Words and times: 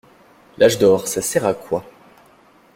L'âge 0.57 0.79
d'or 0.79 1.07
ça 1.07 1.21
sert 1.21 1.45
à 1.45 1.53
quoi? 1.53 1.85